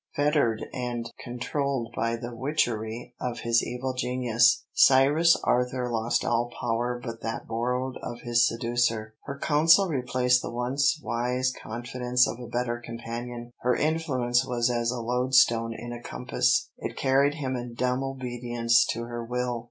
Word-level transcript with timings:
Fettered 0.15 0.65
and 0.73 1.11
controlled 1.23 1.93
by 1.95 2.15
the 2.15 2.35
witchery 2.35 3.13
of 3.21 3.41
his 3.41 3.61
evil 3.61 3.93
genius, 3.93 4.63
Cyrus 4.73 5.35
Arthur 5.43 5.91
lost 5.91 6.25
all 6.25 6.49
power 6.59 6.99
but 6.99 7.21
that 7.21 7.47
borrowed 7.47 7.97
of 8.01 8.21
his 8.21 8.47
seducer. 8.47 9.13
Her 9.25 9.37
counsel 9.37 9.87
replaced 9.89 10.41
the 10.41 10.49
once 10.49 10.99
wise 11.03 11.53
confidence 11.61 12.27
of 12.27 12.39
a 12.39 12.47
better 12.47 12.81
companion. 12.83 13.51
Her 13.59 13.75
influence 13.75 14.43
was 14.43 14.71
as 14.71 14.89
a 14.89 14.99
loadstone 15.01 15.75
in 15.75 15.93
a 15.93 16.01
compass, 16.01 16.71
it 16.79 16.97
carried 16.97 17.35
him 17.35 17.55
in 17.55 17.75
dumb 17.75 18.03
obedience 18.03 18.83
to 18.93 19.03
her 19.03 19.23
will. 19.23 19.59